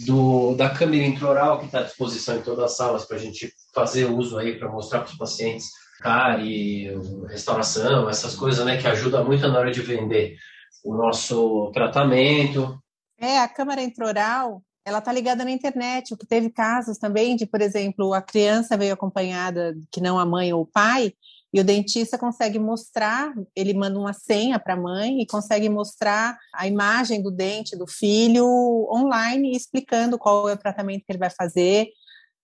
[0.00, 3.50] do, da câmera intraoral que está à disposição em todas as salas para a gente
[3.74, 6.90] fazer uso aí para mostrar para os pacientes cárie,
[7.28, 8.76] restauração, essas coisas, né?
[8.76, 10.36] Que ajuda muito na hora de vender
[10.84, 12.78] o nosso tratamento.
[13.18, 17.44] É, a câmera intraoral ela está ligada na internet, o que teve casos também de,
[17.44, 21.12] por exemplo, a criança veio acompanhada, que não a mãe ou o pai,
[21.52, 26.38] e o dentista consegue mostrar, ele manda uma senha para a mãe e consegue mostrar
[26.54, 28.46] a imagem do dente do filho
[28.88, 31.88] online, explicando qual é o tratamento que ele vai fazer.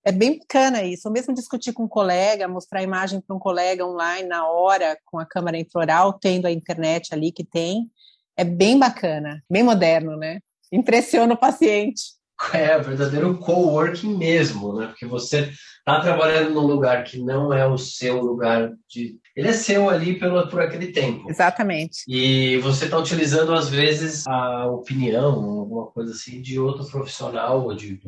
[0.05, 3.39] É bem bacana isso, ou mesmo discutir com um colega, mostrar a imagem para um
[3.39, 7.89] colega online na hora, com a câmera intraoral, tendo a internet ali que tem.
[8.37, 10.41] É bem bacana, bem moderno, né?
[10.73, 12.21] Impressiona o paciente.
[12.53, 14.87] É verdadeiro coworking mesmo, né?
[14.87, 19.17] Porque você está trabalhando num lugar que não é o seu lugar de.
[19.35, 21.29] Ele é seu ali pelo, por aquele tempo.
[21.31, 22.05] Exatamente.
[22.07, 27.75] E você está utilizando, às vezes, a opinião, alguma coisa assim, de outro profissional, ou,
[27.75, 27.99] de,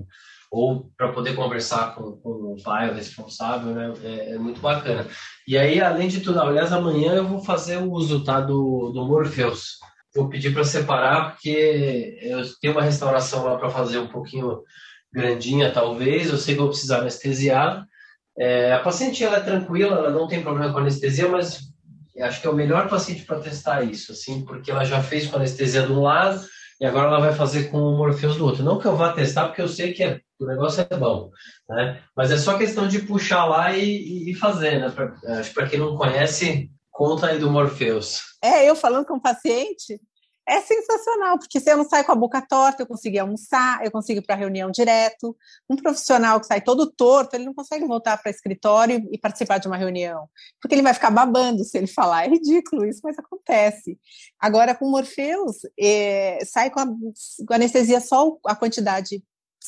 [0.51, 3.93] ou para poder conversar com, com, o pai, o responsável, né?
[4.03, 5.07] É, é, muito bacana.
[5.49, 9.07] E aí, além de tudo, aliás, amanhã eu vou fazer o uso tá, do, do
[9.07, 9.79] Morpheus
[10.15, 14.63] vou pedir para separar, porque eu tenho uma restauração lá para fazer um pouquinho
[15.13, 16.31] grandinha, talvez.
[16.31, 17.85] Eu sei que vou precisar anestesiar.
[18.39, 21.61] É, a paciente ela é tranquila, ela não tem problema com anestesia, mas
[22.21, 25.37] acho que é o melhor paciente para testar isso, assim, porque ela já fez com
[25.37, 26.45] anestesia de um lado
[26.81, 28.65] e agora ela vai fazer com o Morpheus do outro.
[28.65, 31.31] Não que eu vá testar, porque eu sei que é, o negócio é bom,
[31.69, 32.01] né?
[32.17, 34.91] Mas é só questão de puxar lá e, e fazer, né?
[34.91, 38.21] Pra, acho que para quem não conhece, Conta aí do Morpheus.
[38.41, 40.01] É, eu falando com o paciente,
[40.49, 43.91] é sensacional, porque se eu não saio com a boca torta, eu consigo almoçar, eu
[43.91, 45.37] consigo ir para reunião direto.
[45.69, 49.67] Um profissional que sai todo torto, ele não consegue voltar para escritório e participar de
[49.67, 50.29] uma reunião,
[50.63, 52.27] porque ele vai ficar babando se ele falar.
[52.27, 53.99] É ridículo isso, mas acontece.
[54.39, 59.21] Agora, com o Morpheus, é, sai com a, com a anestesia só a quantidade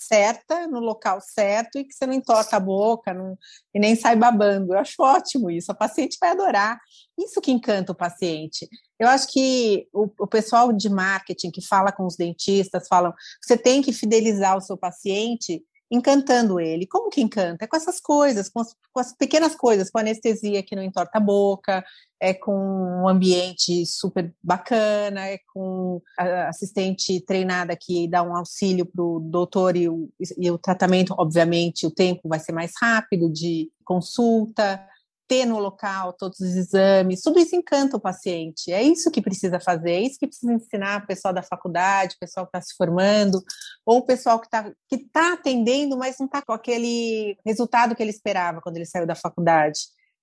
[0.06, 3.36] certa, no local certo, e que você não entorta a boca não,
[3.74, 4.74] e nem sai babando.
[4.74, 6.78] Eu acho ótimo isso, a paciente vai adorar.
[7.18, 8.68] Isso que encanta o paciente.
[8.98, 13.56] Eu acho que o, o pessoal de marketing que fala com os dentistas falam você
[13.56, 16.86] tem que fidelizar o seu paciente encantando ele.
[16.86, 17.64] Como que encanta?
[17.64, 21.18] É com essas coisas, com as, com as, pequenas coisas, com anestesia que não entorta
[21.18, 21.84] a boca,
[22.20, 28.86] é com um ambiente super bacana, é com a assistente treinada que dá um auxílio
[28.86, 33.30] para o doutor e o, e o tratamento, obviamente, o tempo vai ser mais rápido
[33.30, 34.84] de consulta
[35.28, 38.72] ter no local todos os exames, tudo isso encanta o paciente.
[38.72, 42.18] É isso que precisa fazer, é isso que precisa ensinar o pessoal da faculdade, o
[42.18, 43.42] pessoal que está se formando,
[43.84, 48.02] ou o pessoal que está que tá atendendo, mas não está com aquele resultado que
[48.02, 49.80] ele esperava quando ele saiu da faculdade.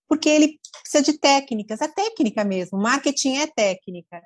[0.08, 4.22] Porque ele precisa de técnicas, é técnica mesmo, marketing é técnica.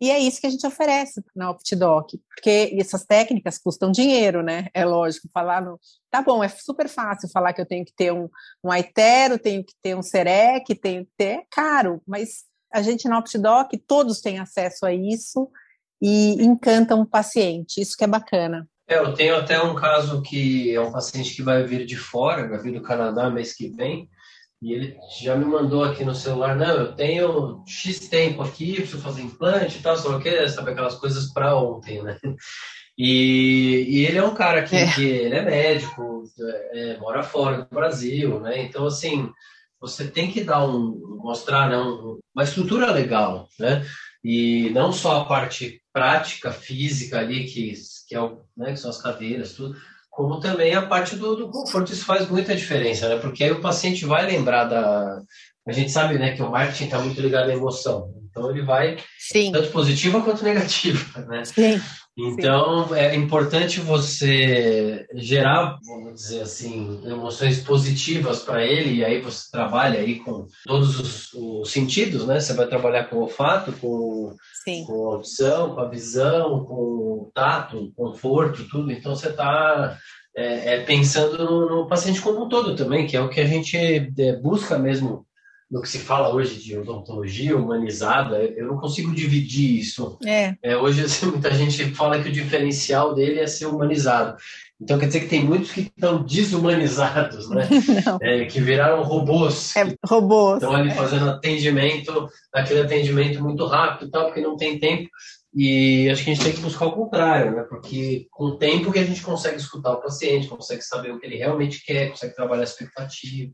[0.00, 4.68] E é isso que a gente oferece na OptiDoc, porque essas técnicas custam dinheiro, né?
[4.72, 5.78] É lógico, falar no.
[6.10, 8.28] Tá bom, é super fácil falar que eu tenho que ter um,
[8.64, 11.40] um Aitero, tenho que ter um Serec, tenho que ter.
[11.40, 15.50] É caro, mas a gente na OptiDoc, todos têm acesso a isso
[16.00, 18.66] e encantam o paciente, isso que é bacana.
[18.88, 22.48] É, eu tenho até um caso que é um paciente que vai vir de fora,
[22.48, 24.08] vai vir do Canadá mês que vem,
[24.62, 29.00] e ele já me mandou aqui no celular, não, eu tenho X tempo aqui, preciso
[29.00, 32.18] fazer implante e tal, só que sabe aquelas coisas para ontem, né?
[32.96, 34.92] E, e, ele é um cara que, é.
[34.92, 36.24] que ele é médico,
[36.72, 38.62] é, mora fora do Brasil, né?
[38.62, 39.30] Então, assim,
[39.80, 43.86] você tem que dar um, mostrar né, um, uma estrutura legal, né?
[44.22, 47.72] E não só a parte prática, física ali, que,
[48.06, 49.74] que, é o, né, que são as cadeiras, tudo,
[50.20, 51.94] como também a parte do, do conforto.
[51.94, 53.16] Isso faz muita diferença, né?
[53.16, 55.22] Porque aí o paciente vai lembrar da.
[55.66, 58.12] A gente sabe, né, que o marketing está muito ligado à emoção.
[58.28, 59.50] Então ele vai Sim.
[59.50, 61.42] tanto positiva quanto negativa, né?
[61.46, 61.80] Sim.
[62.28, 62.94] Então Sim.
[62.94, 70.00] é importante você gerar, vamos dizer assim, emoções positivas para ele e aí você trabalha
[70.00, 72.40] aí com todos os, os, sentidos, né?
[72.40, 74.34] Você vai trabalhar com o olfato, com,
[74.86, 78.90] com a audição, com a visão, com o tato, conforto, tudo.
[78.90, 79.96] Então você está
[80.36, 83.46] é, é, pensando no, no, paciente como um todo também, que é o que a
[83.46, 85.26] gente é, busca mesmo
[85.70, 90.18] no que se fala hoje de odontologia humanizada, eu não consigo dividir isso.
[90.26, 90.56] É.
[90.62, 94.36] é hoje assim, muita gente fala que o diferencial dele é ser humanizado.
[94.80, 97.68] Então quer dizer que tem muitos que estão desumanizados, né?
[98.22, 99.76] É, que viraram robôs.
[99.76, 100.54] É, robôs.
[100.54, 105.08] Estão ali fazendo atendimento, aquele atendimento muito rápido, tal, porque não tem tempo.
[105.54, 107.64] E acho que a gente tem que buscar o contrário, né?
[107.68, 111.26] Porque com o tempo que a gente consegue escutar o paciente, consegue saber o que
[111.26, 113.52] ele realmente quer, consegue trabalhar a expectativa.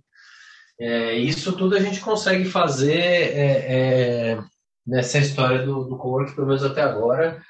[0.78, 4.38] É, isso tudo a gente consegue fazer é, é,
[4.86, 7.42] nessa história do, do cowork, pelo menos até agora.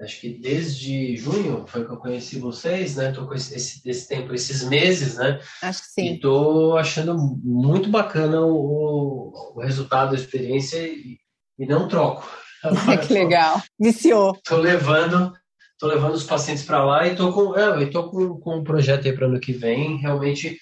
[0.00, 3.10] Acho que desde junho foi que eu conheci vocês, né?
[3.10, 5.40] Tô com esse, esse, tempo, esses meses, né?
[5.60, 6.12] Acho que sim.
[6.12, 11.18] E tô achando muito bacana o, o resultado da experiência e,
[11.58, 12.28] e não troco.
[13.06, 13.60] que legal.
[13.78, 14.38] Viciou.
[14.44, 15.32] Tô levando
[15.78, 18.64] tô levando os pacientes para lá e tô com, é, eu tô com, com um
[18.64, 20.58] projeto aí para ano que vem, realmente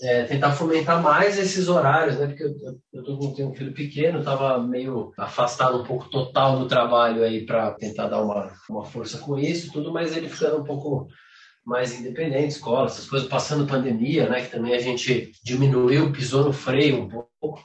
[0.00, 2.26] é, tentar fomentar mais esses horários, né?
[2.28, 7.24] Porque eu, eu tenho um filho pequeno, estava meio afastado um pouco total do trabalho
[7.24, 11.08] aí para tentar dar uma, uma força com isso, tudo, mas ele ficando um pouco
[11.64, 14.42] mais independente, escola, essas coisas, passando pandemia, né?
[14.42, 17.62] Que também a gente diminuiu, pisou no freio um pouco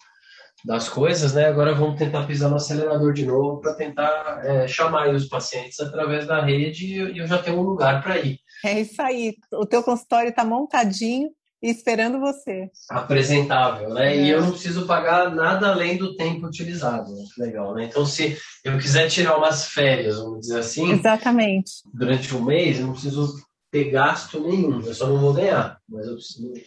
[0.65, 1.45] das coisas, né?
[1.45, 6.25] Agora vamos tentar pisar no acelerador de novo para tentar é, chamar os pacientes através
[6.25, 8.39] da rede e eu já tenho um lugar para ir.
[8.65, 9.35] É isso aí.
[9.51, 11.29] O teu consultório está montadinho
[11.69, 12.69] esperando você.
[12.89, 14.15] Apresentável, né?
[14.15, 14.21] É.
[14.23, 17.11] E eu não preciso pagar nada além do tempo utilizado.
[17.11, 17.23] Né?
[17.37, 17.85] Legal, né?
[17.85, 22.87] Então, se eu quiser tirar umas férias, vamos dizer assim, exatamente, durante um mês, eu
[22.87, 23.35] não preciso
[23.71, 26.15] ter gasto nenhum, eu só não vou ganhar, mas eu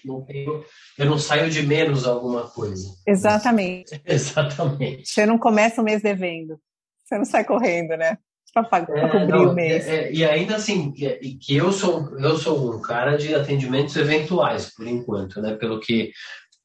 [0.04, 0.64] não tenho,
[0.98, 2.92] eu não saio de menos alguma coisa.
[3.06, 4.00] Exatamente.
[4.04, 5.08] Exatamente.
[5.08, 6.58] Você não começa o mês devendo,
[7.04, 8.18] você não sai correndo, né?
[8.64, 9.86] Para é, cobrir não, o mês.
[9.86, 13.96] É, é, e ainda assim, que, que eu sou eu sou um cara de atendimentos
[13.96, 15.54] eventuais por enquanto, né?
[15.54, 16.12] Pelo que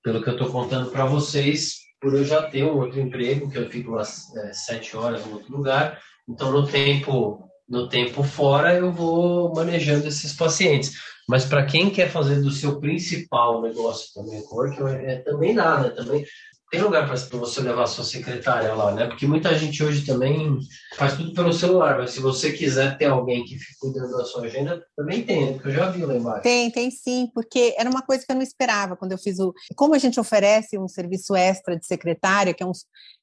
[0.03, 3.57] pelo que eu estou contando para vocês, por eu já ter um outro emprego que
[3.57, 8.75] eu fico às é, sete horas em outro lugar, então no tempo no tempo fora
[8.75, 10.93] eu vou manejando esses pacientes.
[11.27, 15.89] Mas para quem quer fazer do seu principal negócio também, work, é, é, também né?
[15.95, 16.25] Também
[16.71, 19.05] tem lugar para você levar a sua secretária lá, né?
[19.05, 20.57] Porque muita gente hoje também
[20.95, 24.45] faz tudo pelo celular, mas se você quiser ter alguém que fique cuidando da sua
[24.45, 25.53] agenda, também tem, né?
[25.53, 26.43] Porque eu já vi lá embaixo.
[26.43, 29.53] Tem, tem sim, porque era uma coisa que eu não esperava quando eu fiz o.
[29.75, 32.71] Como a gente oferece um serviço extra de secretária, que é um,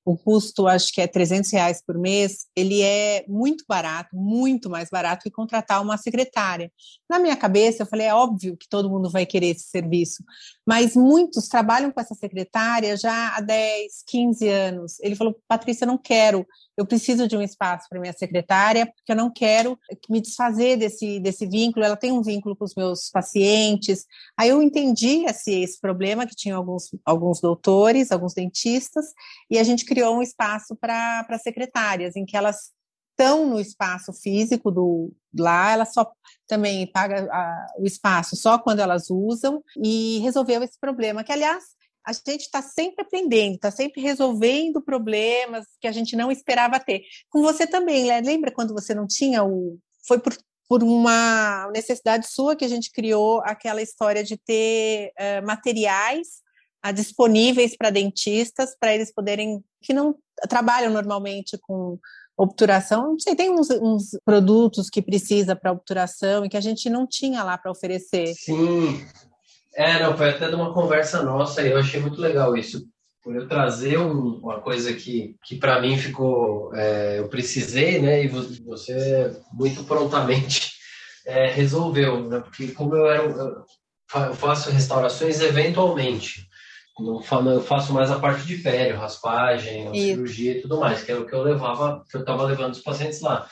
[0.09, 4.89] o custo acho que é 300 reais por mês, ele é muito barato, muito mais
[4.89, 6.73] barato que contratar uma secretária.
[7.09, 10.25] Na minha cabeça, eu falei, é óbvio que todo mundo vai querer esse serviço,
[10.67, 15.01] mas muitos trabalham com essa secretária já há 10, 15 anos.
[15.01, 16.47] Ele falou, Patrícia, eu não quero
[16.79, 19.77] eu preciso de um espaço para minha secretária, porque eu não quero
[20.09, 24.07] me desfazer desse, desse vínculo, ela tem um vínculo com os meus pacientes.
[24.39, 29.07] Aí eu entendi esse, esse problema, que tinha alguns, alguns doutores, alguns dentistas,
[29.51, 32.73] e a gente criou um espaço para secretárias, em que elas
[33.19, 36.11] estão no espaço físico do lá, ela só
[36.47, 41.65] também paga a, o espaço só quando elas usam e resolveu esse problema, que aliás
[42.07, 47.03] a gente está sempre aprendendo, está sempre resolvendo problemas que a gente não esperava ter.
[47.29, 48.21] Com você também, né?
[48.21, 49.79] lembra quando você não tinha o.
[50.07, 50.35] Foi por,
[50.67, 56.41] por uma necessidade sua que a gente criou aquela história de ter uh, materiais
[56.95, 59.63] disponíveis para dentistas, para eles poderem.
[59.83, 60.15] que não
[60.49, 61.99] trabalham normalmente com
[62.37, 66.89] obturação, não sei, tem uns, uns produtos que precisa para obturação e que a gente
[66.89, 68.33] não tinha lá para oferecer.
[68.35, 69.05] Sim,
[69.79, 72.85] é, não, foi até de uma conversa nossa e eu achei muito legal isso.
[73.23, 76.75] Por eu trazer um, uma coisa que, que para mim ficou.
[76.75, 78.25] É, eu precisei, né?
[78.25, 80.73] E você muito prontamente
[81.25, 82.41] é, resolveu, né?
[82.41, 83.23] Porque como eu era.
[83.23, 86.48] Eu faço restaurações eventualmente.
[86.99, 91.17] Não eu faço mais a parte de pele, raspagem, cirurgia e tudo mais, que é
[91.17, 93.47] o que eu levava, que eu estava levando os pacientes lá.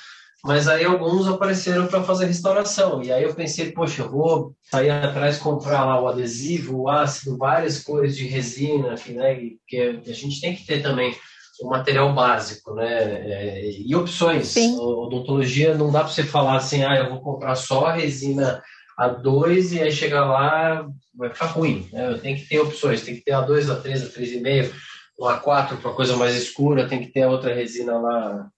[0.45, 3.03] Mas aí alguns apareceram para fazer restauração.
[3.03, 7.37] E aí eu pensei, poxa, eu vou sair atrás comprar lá o adesivo, o ácido,
[7.37, 9.35] várias cores de resina, enfim, né?
[9.35, 11.15] Porque a gente tem que ter também
[11.61, 12.87] o material básico, né?
[12.87, 14.49] É, e opções.
[14.49, 14.77] Sim.
[14.79, 18.63] Odontologia não dá para você falar assim, ah, eu vou comprar só resina
[18.99, 21.89] A2 e aí chegar lá vai ficar ruim.
[21.93, 22.19] Né?
[22.23, 24.73] Tem que ter opções, tem que ter A2, A3, A3,5,
[25.19, 28.49] o A4 para coisa mais escura, tem que ter a outra resina lá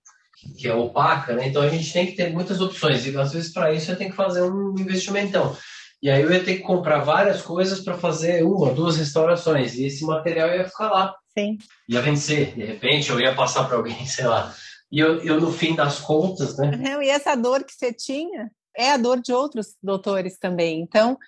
[0.56, 1.48] que é opaca, né?
[1.48, 4.10] Então a gente tem que ter muitas opções e às vezes para isso eu tenho
[4.10, 5.56] que fazer um investimentão.
[6.00, 9.86] E aí eu ia ter que comprar várias coisas para fazer uma, duas restaurações e
[9.86, 11.14] esse material ia ficar lá.
[11.36, 11.58] Sim.
[11.88, 14.54] Ia vencer, de repente eu ia passar para alguém, sei lá.
[14.90, 16.70] E eu, eu no fim das contas, né?
[16.76, 20.80] Não, e essa dor que você tinha é a dor de outros doutores também.
[20.80, 21.18] Então,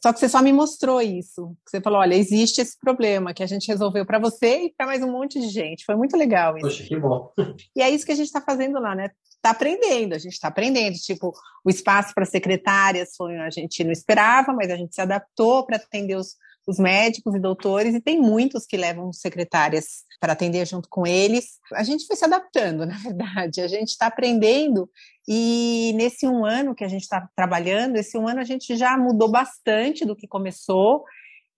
[0.00, 1.54] só que você só me mostrou isso.
[1.66, 5.02] Você falou, olha, existe esse problema que a gente resolveu para você e para mais
[5.02, 5.84] um monte de gente.
[5.84, 6.66] Foi muito legal isso.
[6.66, 7.30] Poxa, que bom.
[7.76, 9.10] E é isso que a gente está fazendo lá, né?
[9.36, 10.94] Está aprendendo, a gente está aprendendo.
[10.94, 11.32] Tipo,
[11.64, 15.76] o espaço para secretárias foi, a gente não esperava, mas a gente se adaptou para
[15.76, 20.88] atender os, os médicos e doutores, e tem muitos que levam secretárias para atender junto
[20.88, 21.58] com eles.
[21.74, 24.88] A gente foi se adaptando, na verdade, a gente está aprendendo,
[25.26, 28.96] e nesse um ano que a gente está trabalhando, esse um ano a gente já
[28.96, 31.04] mudou bastante do que começou,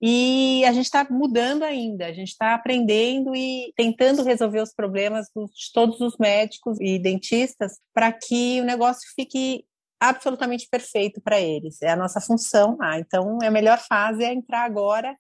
[0.07, 5.27] e a gente está mudando ainda, a gente está aprendendo e tentando resolver os problemas
[5.35, 9.65] de todos os médicos e dentistas para que o negócio fique
[10.09, 11.81] absolutamente perfeito para eles.
[11.83, 12.99] É a nossa função lá.
[12.99, 15.17] Então, a melhor fase é entrar agora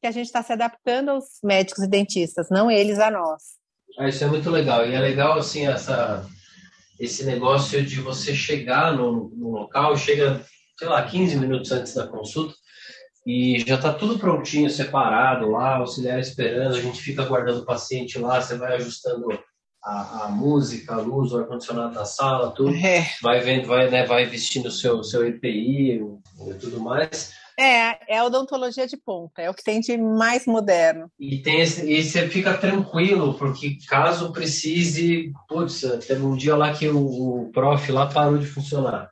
[0.00, 3.42] que a gente está se adaptando aos médicos e dentistas, não eles a nós.
[3.98, 4.86] Ah, isso é muito legal.
[4.86, 6.26] E é legal, assim, essa,
[7.00, 10.44] esse negócio de você chegar no, no local, chega,
[10.78, 12.54] sei lá, 15 minutos antes da consulta,
[13.26, 18.18] e já está tudo prontinho, separado lá, auxiliar esperando, a gente fica aguardando o paciente
[18.18, 19.26] lá, você vai ajustando
[19.86, 23.08] a, a música, a luz, o ar-condicionado da sala, tudo, é.
[23.22, 26.02] vai vendo, vai, né, vai vestindo o seu, seu EPI
[26.48, 27.32] e tudo mais.
[27.58, 31.10] É, é a odontologia de ponta, é o que tem de mais moderno.
[31.18, 36.74] E, tem esse, e você fica tranquilo, porque caso precise, putz, teve um dia lá
[36.74, 39.10] que o, o prof lá parou de funcionar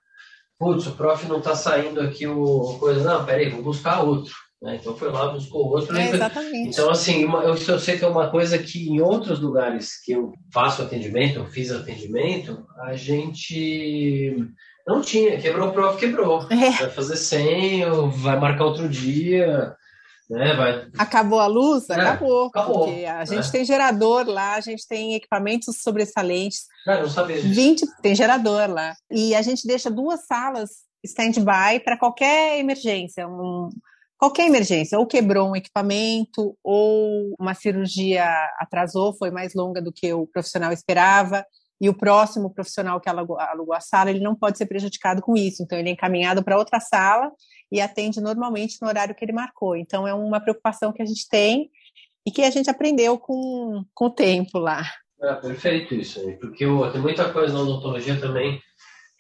[0.58, 4.32] putz, o prof não está saindo aqui o coisa, não, peraí, vou buscar outro.
[4.64, 4.78] Né?
[4.80, 5.94] Então foi lá, buscou outro.
[5.94, 6.70] É, exatamente.
[6.70, 10.12] Então, assim, uma, eu, eu sei que é uma coisa que em outros lugares que
[10.12, 14.34] eu faço atendimento, eu fiz atendimento, a gente
[14.86, 16.50] não tinha, quebrou o prof, quebrou.
[16.50, 16.70] É.
[16.70, 17.84] Vai fazer 100,
[18.22, 19.76] vai marcar outro dia.
[20.30, 20.88] Né, vai...
[20.96, 21.90] Acabou a luz?
[21.90, 22.46] É, acabou.
[22.46, 22.86] acabou.
[22.86, 23.50] Porque a gente é.
[23.50, 26.60] tem gerador lá, a gente tem equipamentos sobressalentes.
[26.86, 27.54] Não, não sabia disso.
[27.54, 28.94] 20 tem gerador lá.
[29.10, 30.70] E a gente deixa duas salas
[31.04, 33.28] stand-by para qualquer emergência.
[33.28, 33.68] Um,
[34.24, 38.24] qualquer emergência, ou quebrou um equipamento, ou uma cirurgia
[38.58, 41.44] atrasou, foi mais longa do que o profissional esperava,
[41.78, 45.36] e o próximo profissional que alugou, alugou a sala, ele não pode ser prejudicado com
[45.36, 45.62] isso.
[45.62, 47.30] Então, ele é encaminhado para outra sala
[47.70, 49.76] e atende normalmente no horário que ele marcou.
[49.76, 51.68] Então, é uma preocupação que a gente tem
[52.26, 54.84] e que a gente aprendeu com, com o tempo lá.
[55.20, 58.58] É, perfeito isso, porque tem muita coisa na odontologia também,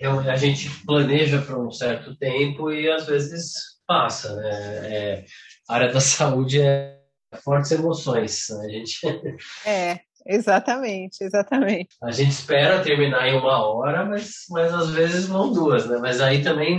[0.00, 3.52] é a gente planeja por um certo tempo e às vezes
[3.86, 4.92] passa, né?
[4.92, 5.24] É,
[5.68, 6.98] a área da saúde é
[7.42, 8.66] fortes emoções, né?
[8.66, 9.00] a gente...
[9.66, 11.96] É, Exatamente, exatamente.
[12.02, 15.98] A gente espera terminar em uma hora, mas, mas às vezes vão duas, né?
[16.00, 16.78] Mas aí também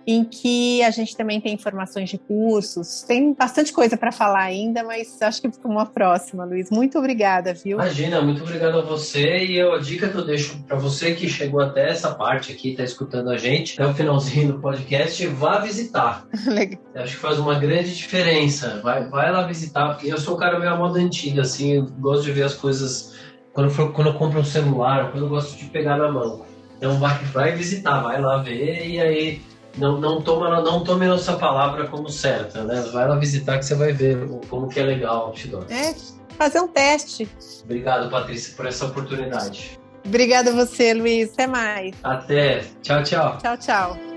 [0.06, 3.04] em que a gente também tem informações de cursos.
[3.04, 6.70] Tem bastante coisa para falar ainda, mas acho que fica uma próxima, Luiz.
[6.70, 7.78] Muito obrigada, viu?
[7.78, 9.46] Imagina, muito obrigado a você.
[9.46, 12.72] E eu, a dica que eu deixo para você que chegou até essa parte aqui,
[12.72, 16.26] está escutando a gente, até o finalzinho do podcast, vá visitar.
[16.48, 16.82] Legal.
[16.94, 18.80] Eu acho que faz uma grande diferença.
[18.84, 21.86] Vai, vai lá visitar, porque eu sou um cara meio à moda antiga, assim, eu
[22.00, 23.16] gosto de ver as coisas.
[23.54, 26.46] Quando, for, quando eu compro um celular, quando eu gosto de pegar na mão.
[26.78, 29.42] Então vai, vai visitar, vai lá ver e aí
[29.78, 32.82] não, não, toma, não tome nossa palavra como certa, né?
[32.92, 35.66] Vai lá visitar que você vai ver como que é legal o outdoor.
[35.70, 35.94] É,
[36.38, 37.30] fazer um teste.
[37.64, 39.80] Obrigado, Patrícia, por essa oportunidade.
[40.06, 41.32] Obrigada a você, Luiz.
[41.34, 41.96] Até mais.
[42.04, 42.64] Até.
[42.82, 43.38] Tchau, tchau.
[43.38, 44.11] Tchau, tchau.